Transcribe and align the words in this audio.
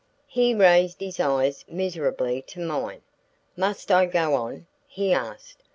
He 0.25 0.55
raised 0.55 0.99
his 0.99 1.19
eyes 1.19 1.63
miserably 1.67 2.41
to 2.47 2.59
mine. 2.59 3.03
"Must 3.55 3.91
I 3.91 4.07
go 4.07 4.33
on?" 4.33 4.65
he 4.87 5.13
asked. 5.13 5.61